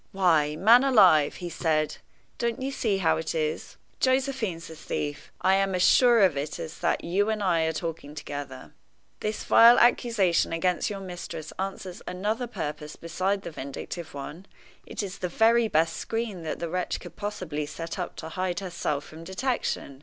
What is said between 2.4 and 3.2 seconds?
you see how